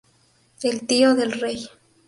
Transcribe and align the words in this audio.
El 0.63 0.87
tío 0.87 1.13
del 1.13 1.31
rey. 1.33 1.69